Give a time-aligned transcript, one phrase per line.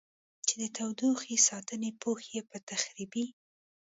[0.47, 3.25] چې د تودوخې ساتنې پوښ یې په تخریبي